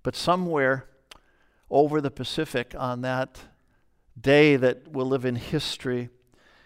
But 0.03 0.15
somewhere 0.15 0.87
over 1.71 2.01
the 2.01 2.11
Pacific 2.11 2.75
on 2.77 3.01
that 3.01 3.41
day 4.21 4.57
that 4.57 4.89
will 4.89 5.07
live 5.07 5.25
in 5.25 5.37
history, 5.37 6.11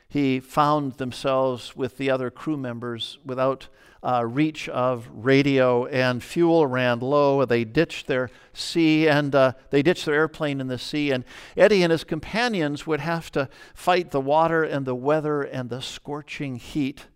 he 0.08 0.40
found 0.40 0.94
themselves 0.94 1.76
with 1.76 1.98
the 1.98 2.10
other 2.10 2.30
crew 2.30 2.56
members 2.56 3.18
without 3.24 3.68
uh, 4.02 4.24
reach 4.24 4.68
of 4.68 5.08
radio, 5.12 5.84
and 5.86 6.22
fuel 6.22 6.66
ran 6.66 7.00
low. 7.00 7.44
They 7.44 7.64
ditched 7.64 8.06
their 8.06 8.30
sea 8.52 9.08
and 9.08 9.34
uh, 9.34 9.52
they 9.70 9.82
ditched 9.82 10.06
their 10.06 10.14
airplane 10.14 10.60
in 10.60 10.68
the 10.68 10.78
sea. 10.78 11.10
And 11.10 11.24
Eddie 11.56 11.82
and 11.82 11.90
his 11.90 12.04
companions 12.04 12.86
would 12.86 13.00
have 13.00 13.30
to 13.32 13.48
fight 13.74 14.10
the 14.10 14.20
water 14.20 14.64
and 14.64 14.86
the 14.86 14.94
weather 14.94 15.42
and 15.42 15.68
the 15.68 15.82
scorching 15.82 16.56
heat. 16.56 17.06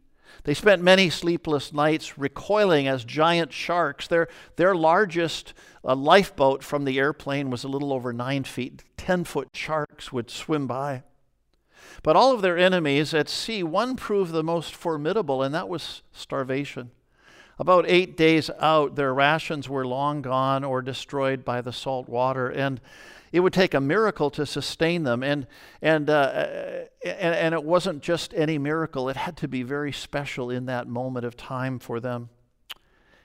They 0.45 0.55
spent 0.55 0.83
many 0.83 1.09
sleepless 1.09 1.73
nights 1.73 2.19
recoiling 2.19 2.89
as 2.89 3.05
giant 3.05 3.53
sharks. 3.53 4.09
Their, 4.09 4.29
their 4.57 4.75
largest 4.75 5.55
uh, 5.85 5.95
lifeboat 5.95 6.65
from 6.65 6.85
the 6.85 6.99
airplane 6.99 7.49
was 7.49 7.65
a 7.65 7.69
little 7.69 7.93
over 7.93 8.13
nine 8.13 8.45
feet. 8.45 8.83
Ten 8.97 9.25
foot 9.25 9.49
sharks 9.55 10.13
would 10.13 10.31
swim 10.31 10.67
by. 10.67 11.05
But 12.03 12.17
all 12.17 12.33
of 12.33 12.43
their 12.43 12.59
enemies 12.59 13.15
at 13.15 13.29
sea, 13.29 13.63
one 13.63 13.97
proved 13.97 14.33
the 14.33 14.43
most 14.43 14.75
formidable, 14.75 15.43
and 15.43 15.55
that 15.55 15.69
was 15.69 16.03
starvation. 16.13 16.91
About 17.59 17.85
eight 17.87 18.17
days 18.17 18.51
out, 18.59 18.97
their 18.97 19.15
rations 19.15 19.69
were 19.69 19.87
long 19.87 20.21
gone 20.23 20.65
or 20.65 20.83
destroyed 20.83 21.45
by 21.45 21.61
the 21.61 21.73
salt 21.73 22.09
water, 22.09 22.49
and 22.49 22.81
it 23.31 23.41
would 23.41 23.53
take 23.53 23.73
a 23.73 23.81
miracle 23.81 24.31
to 24.31 24.45
sustain 24.45 25.05
them. 25.05 25.23
And, 25.23 25.47
and, 25.81 26.11
uh, 26.11 26.87
and, 27.05 27.35
and 27.35 27.55
it 27.55 27.63
wasn't 27.63 28.03
just 28.03 28.35
any 28.35 28.59
miracle, 28.59 29.09
it 29.09 29.17
had 29.17 29.37
to 29.39 29.49
be 29.49 29.63
very 29.63 29.93
special 29.93 30.51
in 30.51 30.67
that 30.67 30.89
moment 30.89 31.25
of 31.25 31.37
time 31.37 31.79
for 31.79 32.01
them. 32.01 32.31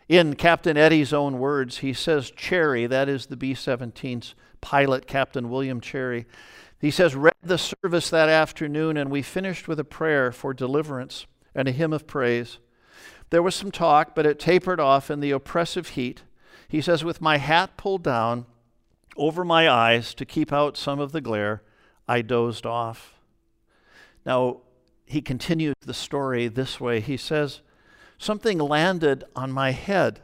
In 0.08 0.36
Captain 0.36 0.78
Eddie's 0.78 1.12
own 1.12 1.38
words, 1.38 1.80
he 1.80 1.92
says, 1.92 2.32
Cherry, 2.32 2.88
that 2.88 3.10
is 3.10 3.26
the 3.26 3.36
B 3.36 3.54
17's 3.54 4.36
pilot, 4.62 5.06
Captain 5.06 5.50
William 5.50 5.82
Cherry, 5.82 6.26
he 6.80 6.92
says, 6.92 7.16
read 7.16 7.34
the 7.42 7.58
service 7.58 8.10
that 8.10 8.30
afternoon, 8.30 8.98
and 8.98 9.10
we 9.10 9.22
finished 9.22 9.68
with 9.68 9.80
a 9.80 9.84
prayer 9.84 10.32
for 10.32 10.54
deliverance 10.54 11.26
and 11.56 11.68
a 11.68 11.72
hymn 11.72 11.92
of 11.92 12.06
praise. 12.06 12.60
There 13.30 13.42
was 13.42 13.56
some 13.56 13.72
talk, 13.72 14.14
but 14.14 14.26
it 14.26 14.40
tapered 14.40 14.80
off 14.80 15.10
in 15.10 15.20
the 15.20 15.32
oppressive 15.32 15.90
heat. 15.90 16.24
He 16.68 16.82
says, 16.82 17.04
with 17.04 17.22
my 17.22 17.38
hat 17.38 17.78
pulled 17.78 18.04
down 18.04 18.46
over 19.18 19.44
my 19.44 19.68
eyes 19.68 20.14
to 20.14 20.26
keep 20.26 20.54
out 20.54 20.78
some 20.78 21.00
of 21.00 21.12
the 21.12 21.22
glare, 21.22 21.64
I 22.08 22.22
dozed 22.22 22.66
off. 22.66 23.16
Now, 24.26 24.62
he 25.06 25.22
continues 25.22 25.76
the 25.82 25.94
story 25.94 26.48
this 26.48 26.80
way. 26.80 27.00
He 27.00 27.18
says, 27.18 27.62
Something 28.18 28.60
landed 28.60 29.24
on 29.36 29.52
my 29.52 29.72
head. 29.72 30.22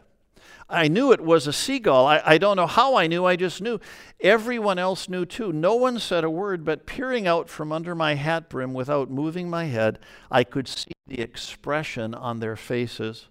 I 0.69 0.87
knew 0.87 1.11
it 1.11 1.21
was 1.21 1.47
a 1.47 1.53
seagull. 1.53 2.05
I, 2.05 2.21
I 2.25 2.37
don't 2.37 2.57
know 2.57 2.67
how 2.67 2.95
I 2.95 3.07
knew, 3.07 3.25
I 3.25 3.35
just 3.35 3.61
knew. 3.61 3.79
Everyone 4.19 4.79
else 4.79 5.09
knew 5.09 5.25
too. 5.25 5.51
No 5.51 5.75
one 5.75 5.99
said 5.99 6.23
a 6.23 6.29
word, 6.29 6.63
but 6.65 6.85
peering 6.85 7.27
out 7.27 7.49
from 7.49 7.71
under 7.71 7.95
my 7.95 8.15
hat 8.15 8.49
brim 8.49 8.73
without 8.73 9.09
moving 9.09 9.49
my 9.49 9.65
head, 9.65 9.99
I 10.31 10.43
could 10.43 10.67
see 10.67 10.91
the 11.07 11.21
expression 11.21 12.13
on 12.13 12.39
their 12.39 12.55
faces. 12.55 13.27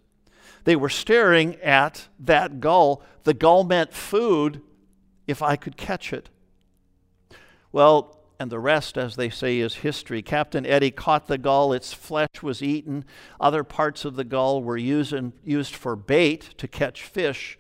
They 0.64 0.76
were 0.76 0.88
staring 0.88 1.56
at 1.56 2.08
that 2.20 2.60
gull. 2.60 3.02
The 3.24 3.34
gull 3.34 3.64
meant 3.64 3.92
food 3.92 4.60
if 5.26 5.42
I 5.42 5.56
could 5.56 5.76
catch 5.76 6.12
it. 6.12 6.28
Well, 7.72 8.21
and 8.42 8.50
the 8.50 8.58
rest, 8.58 8.98
as 8.98 9.14
they 9.14 9.30
say, 9.30 9.60
is 9.60 9.76
history. 9.76 10.20
Captain 10.20 10.66
Eddie 10.66 10.90
caught 10.90 11.28
the 11.28 11.38
gull, 11.38 11.72
its 11.72 11.92
flesh 11.92 12.42
was 12.42 12.60
eaten. 12.60 13.04
Other 13.40 13.62
parts 13.62 14.04
of 14.04 14.16
the 14.16 14.24
gull 14.24 14.62
were 14.62 14.76
used, 14.76 15.14
used 15.44 15.76
for 15.76 15.94
bait 15.94 16.40
to 16.58 16.66
catch 16.66 17.04
fish, 17.04 17.56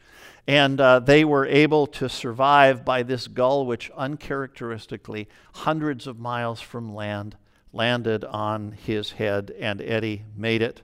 and 0.46 0.80
uh, 0.80 0.98
they 0.98 1.24
were 1.24 1.46
able 1.46 1.86
to 1.86 2.08
survive 2.08 2.84
by 2.84 3.04
this 3.04 3.28
gull, 3.28 3.64
which 3.64 3.92
uncharacteristically, 3.96 5.28
hundreds 5.54 6.08
of 6.08 6.18
miles 6.18 6.60
from 6.60 6.92
land, 6.92 7.36
landed 7.72 8.24
on 8.24 8.72
his 8.72 9.12
head, 9.12 9.54
and 9.60 9.80
Eddie 9.80 10.24
made 10.36 10.62
it. 10.62 10.82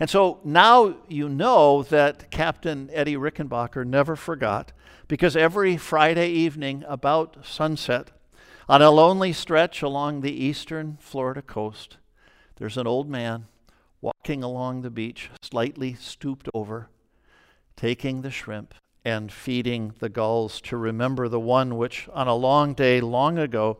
And 0.00 0.10
so 0.10 0.40
now 0.44 0.96
you 1.08 1.28
know 1.28 1.84
that 1.84 2.30
Captain 2.32 2.90
Eddie 2.92 3.16
Rickenbacker 3.16 3.86
never 3.86 4.16
forgot, 4.16 4.72
because 5.06 5.36
every 5.36 5.76
Friday 5.76 6.28
evening 6.28 6.84
about 6.88 7.46
sunset, 7.46 8.10
on 8.68 8.82
a 8.82 8.90
lonely 8.90 9.32
stretch 9.32 9.82
along 9.82 10.20
the 10.20 10.44
eastern 10.44 10.98
Florida 11.00 11.42
coast, 11.42 11.96
there's 12.56 12.76
an 12.76 12.86
old 12.86 13.08
man 13.08 13.46
walking 14.00 14.42
along 14.42 14.82
the 14.82 14.90
beach, 14.90 15.30
slightly 15.42 15.94
stooped 15.94 16.48
over, 16.54 16.88
taking 17.76 18.22
the 18.22 18.30
shrimp 18.30 18.74
and 19.04 19.32
feeding 19.32 19.94
the 19.98 20.08
gulls 20.08 20.60
to 20.60 20.76
remember 20.76 21.28
the 21.28 21.40
one 21.40 21.76
which, 21.76 22.08
on 22.12 22.28
a 22.28 22.34
long 22.34 22.74
day 22.74 23.00
long 23.00 23.38
ago, 23.38 23.78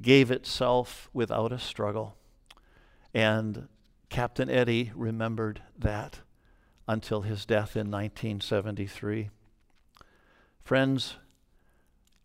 gave 0.00 0.30
itself 0.30 1.08
without 1.12 1.52
a 1.52 1.58
struggle. 1.58 2.16
And 3.14 3.68
Captain 4.08 4.48
Eddie 4.48 4.92
remembered 4.94 5.62
that 5.76 6.20
until 6.86 7.22
his 7.22 7.44
death 7.44 7.76
in 7.76 7.90
1973. 7.90 9.30
Friends, 10.64 11.16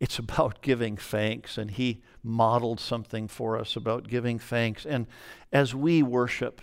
it's 0.04 0.20
about 0.20 0.62
giving 0.62 0.98
thanks, 0.98 1.58
and 1.58 1.72
he 1.72 2.02
modeled 2.22 2.82
something 2.82 3.26
for 3.26 3.58
us 3.58 3.78
about 3.78 4.10
giving 4.10 4.38
thanks. 4.38 4.86
And 4.86 5.08
as 5.50 5.74
we 5.74 6.04
worship, 6.04 6.62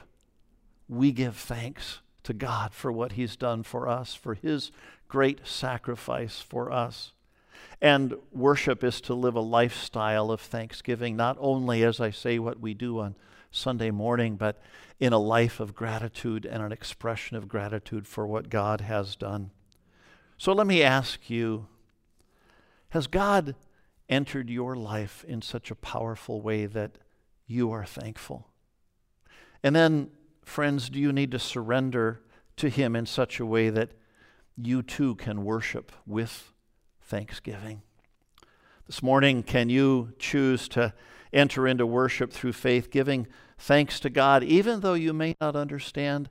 we 0.91 1.11
give 1.11 1.37
thanks 1.37 2.01
to 2.25 2.35
God 2.35 2.75
for 2.75 2.93
what 2.93 3.13
he's 3.13 3.37
done 3.37 3.63
for 3.63 3.89
us, 3.89 4.15
for 4.15 4.35
his 4.35 4.71
great 5.09 5.47
sacrifice 5.47 6.43
for 6.43 6.71
us. 6.71 7.13
And 7.81 8.13
worship 8.31 8.85
is 8.85 9.01
to 9.01 9.15
live 9.15 9.37
a 9.37 9.41
lifestyle 9.41 10.31
of 10.31 10.43
thanksgiving, 10.43 11.17
not 11.17 11.39
only, 11.41 11.83
as 11.83 11.99
I 11.99 12.11
say, 12.11 12.39
what 12.39 12.61
we 12.61 12.75
do 12.75 13.01
on 13.01 13.17
Sunday 13.51 13.91
morning, 13.91 14.37
but 14.37 14.61
in 14.99 15.15
a 15.15 15.19
life 15.19 15.61
of 15.61 15.75
gratitude 15.75 16.45
and 16.45 16.63
an 16.63 16.73
expression 16.73 17.39
of 17.39 17.49
gratitude 17.49 18.07
for 18.07 18.27
what 18.27 18.51
God 18.51 18.83
has 18.83 19.17
done. 19.17 19.51
So 20.37 20.53
let 20.53 20.67
me 20.67 20.83
ask 20.83 21.31
you 21.31 21.69
has 22.91 23.07
God 23.07 23.55
entered 24.09 24.51
your 24.51 24.77
life 24.77 25.25
in 25.27 25.43
such 25.43 25.71
a 25.71 25.77
powerful 25.77 26.41
way 26.41 26.67
that 26.67 26.99
you 27.47 27.71
are 27.71 27.85
thankful? 27.85 28.49
And 29.63 29.75
then, 29.75 30.11
friends, 30.45 30.91
do 30.91 30.99
you 30.99 31.13
need 31.13 31.31
to 31.33 31.39
surrender 31.39 32.23
to 32.57 32.69
Him 32.69 32.95
in 32.95 33.07
such 33.07 33.41
a 33.41 33.47
way 33.47 33.71
that 33.71 33.91
you 34.57 34.83
too 34.83 35.15
can 35.17 35.45
worship 35.45 35.93
with 36.07 36.53
thanksgiving? 37.03 37.83
This 38.87 39.03
morning, 39.03 39.43
can 39.43 39.69
you 39.69 40.13
choose 40.19 40.69
to 40.71 40.93
enter 41.33 41.69
into 41.69 41.87
worship 41.87 42.33
through 42.33 42.55
faith, 42.55 42.91
giving 42.91 43.29
thanks 43.57 44.01
to 44.01 44.11
God, 44.11 44.43
even 44.43 44.81
though 44.81 44.95
you 44.95 45.13
may 45.13 45.37
not 45.41 45.55
understand 45.55 46.29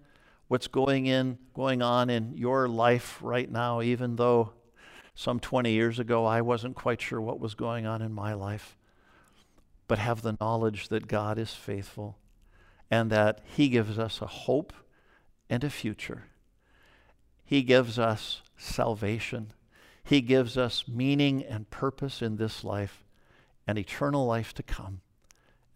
what's 0.50 0.68
going 0.68 1.06
in, 1.06 1.38
going 1.54 1.82
on 1.82 2.10
in 2.10 2.36
your 2.36 2.68
life 2.68 3.20
right 3.22 3.50
now, 3.50 3.82
even 3.82 4.18
though 4.18 4.54
some 5.20 5.38
20 5.38 5.70
years 5.70 6.00
ago 6.00 6.26
I 6.26 6.40
wasn't 6.40 6.78
quite 6.78 7.02
sure 7.02 7.20
what 7.20 7.42
was 7.42 7.54
going 7.54 7.86
on 7.86 8.02
in 8.02 8.14
my 8.14 8.34
life, 8.34 8.78
but 9.86 10.00
have 10.00 10.22
the 10.22 10.38
knowledge 10.40 10.88
that 10.88 11.10
God 11.10 11.38
is 11.38 11.54
faithful 11.54 12.18
and 12.90 13.12
that 13.12 13.42
He 13.44 13.68
gives 13.68 14.00
us 14.00 14.22
a 14.22 14.28
hope 14.28 14.72
and 15.50 15.62
a 15.62 15.70
future. 15.70 16.28
He 17.44 17.64
gives 17.64 18.00
us 18.00 18.44
salvation. 18.56 19.52
He 20.06 20.22
gives 20.22 20.58
us 20.58 20.86
meaning 20.88 21.44
and 21.44 21.70
purpose 21.70 22.22
in 22.22 22.38
this 22.38 22.64
life 22.64 23.04
and 23.68 23.78
eternal 23.78 24.26
life 24.26 24.54
to 24.54 24.64
come. 24.64 25.02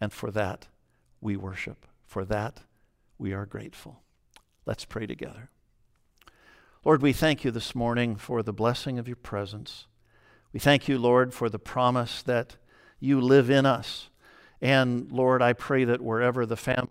And 0.00 0.10
for 0.10 0.30
that, 0.30 0.68
we 1.20 1.36
worship. 1.36 1.86
For 2.06 2.24
that, 2.24 2.60
we 3.18 3.34
are 3.34 3.44
grateful. 3.44 4.00
Let's 4.64 4.86
pray 4.86 5.06
together. 5.06 5.50
Lord, 6.84 7.00
we 7.00 7.14
thank 7.14 7.44
you 7.44 7.50
this 7.50 7.74
morning 7.74 8.14
for 8.14 8.42
the 8.42 8.52
blessing 8.52 8.98
of 8.98 9.08
your 9.08 9.16
presence. 9.16 9.86
We 10.52 10.60
thank 10.60 10.86
you, 10.86 10.98
Lord, 10.98 11.32
for 11.32 11.48
the 11.48 11.58
promise 11.58 12.22
that 12.24 12.56
you 13.00 13.22
live 13.22 13.48
in 13.48 13.64
us. 13.64 14.10
And 14.60 15.10
Lord, 15.10 15.40
I 15.40 15.54
pray 15.54 15.84
that 15.84 16.02
wherever 16.02 16.44
the 16.44 16.58
family 16.58 16.90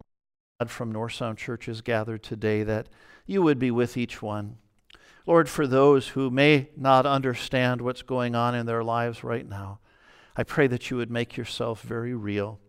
from 0.66 0.92
North 0.92 1.14
Sound 1.14 1.38
Church 1.38 1.68
is 1.68 1.82
gathered 1.82 2.24
today, 2.24 2.64
that 2.64 2.90
you 3.28 3.44
would 3.44 3.60
be 3.60 3.70
with 3.70 3.96
each 3.96 4.20
one. 4.20 4.58
Lord, 5.28 5.48
for 5.48 5.68
those 5.68 6.10
who 6.10 6.32
may 6.32 6.70
not 6.76 7.06
understand 7.06 7.80
what's 7.80 8.02
going 8.02 8.34
on 8.34 8.56
in 8.56 8.66
their 8.66 8.84
lives 8.84 9.24
right 9.24 9.48
now, 9.48 9.80
I 10.36 10.42
pray 10.42 10.66
that 10.66 10.90
you 10.90 10.98
would 10.98 11.12
make 11.12 11.38
yourself 11.38 11.84
very 11.84 12.16
real. 12.16 12.60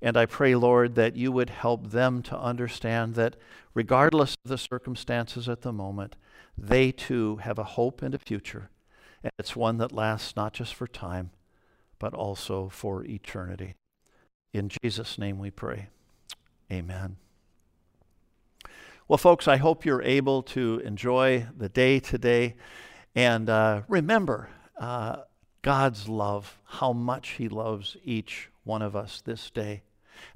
And 0.00 0.16
I 0.16 0.26
pray, 0.26 0.54
Lord, 0.54 0.94
that 0.94 1.16
you 1.16 1.32
would 1.32 1.50
help 1.50 1.90
them 1.90 2.22
to 2.22 2.38
understand 2.38 3.14
that 3.16 3.36
regardless 3.74 4.36
of 4.44 4.50
the 4.50 4.58
circumstances 4.58 5.48
at 5.48 5.62
the 5.62 5.72
moment, 5.72 6.16
they 6.56 6.92
too 6.92 7.36
have 7.36 7.58
a 7.58 7.64
hope 7.64 8.02
and 8.02 8.14
a 8.14 8.18
future. 8.18 8.70
And 9.22 9.32
it's 9.38 9.56
one 9.56 9.78
that 9.78 9.92
lasts 9.92 10.36
not 10.36 10.52
just 10.52 10.74
for 10.74 10.86
time, 10.86 11.30
but 11.98 12.14
also 12.14 12.68
for 12.68 13.04
eternity. 13.04 13.74
In 14.52 14.70
Jesus' 14.82 15.18
name 15.18 15.38
we 15.38 15.50
pray. 15.50 15.88
Amen. 16.70 17.16
Well, 19.08 19.18
folks, 19.18 19.48
I 19.48 19.56
hope 19.56 19.84
you're 19.84 20.02
able 20.02 20.42
to 20.44 20.80
enjoy 20.84 21.46
the 21.56 21.68
day 21.68 21.98
today. 21.98 22.54
And 23.14 23.48
uh, 23.48 23.82
remember 23.88 24.50
uh, 24.78 25.22
God's 25.62 26.08
love, 26.08 26.58
how 26.64 26.92
much 26.92 27.30
He 27.30 27.48
loves 27.48 27.96
each 28.04 28.50
one 28.64 28.82
of 28.82 28.94
us 28.94 29.22
this 29.24 29.50
day. 29.50 29.82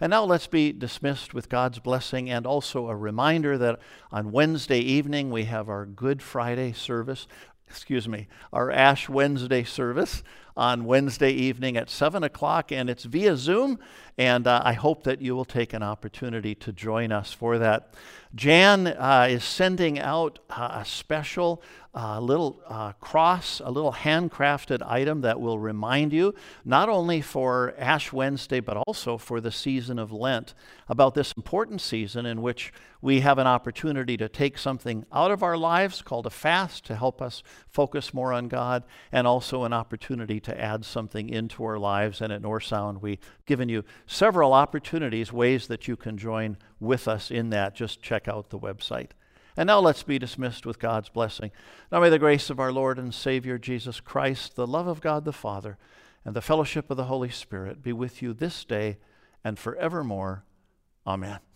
And 0.00 0.10
now 0.10 0.24
let's 0.24 0.46
be 0.46 0.72
dismissed 0.72 1.34
with 1.34 1.48
God's 1.48 1.78
blessing 1.78 2.30
and 2.30 2.46
also 2.46 2.88
a 2.88 2.96
reminder 2.96 3.56
that 3.58 3.80
on 4.10 4.32
Wednesday 4.32 4.80
evening 4.80 5.30
we 5.30 5.44
have 5.44 5.68
our 5.68 5.86
Good 5.86 6.22
Friday 6.22 6.72
service, 6.72 7.26
excuse 7.68 8.08
me, 8.08 8.28
our 8.52 8.70
Ash 8.70 9.08
Wednesday 9.08 9.64
service 9.64 10.22
on 10.56 10.84
Wednesday 10.84 11.30
evening 11.30 11.76
at 11.76 11.90
7 11.90 12.22
o'clock, 12.22 12.72
and 12.72 12.90
it's 12.90 13.04
via 13.04 13.36
Zoom. 13.36 13.78
And 14.18 14.46
uh, 14.46 14.60
I 14.64 14.74
hope 14.74 15.04
that 15.04 15.22
you 15.22 15.34
will 15.34 15.46
take 15.46 15.72
an 15.72 15.82
opportunity 15.82 16.54
to 16.56 16.72
join 16.72 17.12
us 17.12 17.32
for 17.32 17.58
that. 17.58 17.94
Jan 18.34 18.86
uh, 18.86 19.26
is 19.28 19.44
sending 19.44 19.98
out 19.98 20.38
uh, 20.50 20.80
a 20.80 20.84
special 20.84 21.62
uh, 21.94 22.18
little 22.18 22.62
uh, 22.66 22.92
cross, 22.92 23.60
a 23.62 23.70
little 23.70 23.92
handcrafted 23.92 24.80
item 24.86 25.20
that 25.20 25.38
will 25.38 25.58
remind 25.58 26.12
you, 26.12 26.34
not 26.64 26.88
only 26.88 27.20
for 27.20 27.74
Ash 27.76 28.12
Wednesday, 28.12 28.60
but 28.60 28.78
also 28.86 29.18
for 29.18 29.40
the 29.40 29.52
season 29.52 29.98
of 29.98 30.10
Lent, 30.10 30.54
about 30.88 31.14
this 31.14 31.32
important 31.36 31.82
season 31.82 32.24
in 32.24 32.40
which 32.40 32.72
we 33.02 33.20
have 33.20 33.38
an 33.38 33.46
opportunity 33.46 34.16
to 34.16 34.28
take 34.28 34.56
something 34.56 35.04
out 35.12 35.30
of 35.30 35.42
our 35.42 35.58
lives 35.58 36.00
called 36.00 36.24
a 36.24 36.30
fast 36.30 36.84
to 36.86 36.96
help 36.96 37.20
us 37.20 37.42
focus 37.68 38.14
more 38.14 38.32
on 38.32 38.48
God, 38.48 38.84
and 39.10 39.26
also 39.26 39.64
an 39.64 39.74
opportunity 39.74 40.40
to 40.44 40.60
add 40.60 40.84
something 40.84 41.28
into 41.28 41.64
our 41.64 41.78
lives. 41.78 42.20
And 42.20 42.32
at 42.32 42.42
North 42.42 42.64
Sound, 42.64 43.02
we've 43.02 43.18
given 43.46 43.68
you 43.68 43.84
several 44.06 44.52
opportunities, 44.52 45.32
ways 45.32 45.66
that 45.68 45.88
you 45.88 45.96
can 45.96 46.18
join 46.18 46.56
with 46.80 47.08
us 47.08 47.30
in 47.30 47.50
that. 47.50 47.74
Just 47.74 48.02
check 48.02 48.28
out 48.28 48.50
the 48.50 48.58
website. 48.58 49.10
And 49.56 49.66
now 49.66 49.80
let's 49.80 50.02
be 50.02 50.18
dismissed 50.18 50.64
with 50.64 50.78
God's 50.78 51.08
blessing. 51.08 51.50
Now 51.90 52.00
may 52.00 52.08
the 52.08 52.18
grace 52.18 52.48
of 52.48 52.58
our 52.58 52.72
Lord 52.72 52.98
and 52.98 53.12
Savior 53.12 53.58
Jesus 53.58 54.00
Christ, 54.00 54.56
the 54.56 54.66
love 54.66 54.86
of 54.86 55.00
God 55.00 55.24
the 55.24 55.32
Father, 55.32 55.76
and 56.24 56.34
the 56.34 56.40
fellowship 56.40 56.90
of 56.90 56.96
the 56.96 57.04
Holy 57.04 57.30
Spirit 57.30 57.82
be 57.82 57.92
with 57.92 58.22
you 58.22 58.32
this 58.32 58.64
day 58.64 58.98
and 59.44 59.58
forevermore. 59.58 60.44
Amen. 61.06 61.51